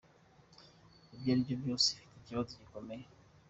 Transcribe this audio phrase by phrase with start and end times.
[1.15, 3.05] Ibyo aribyo byose afite ikibazo gikomeye.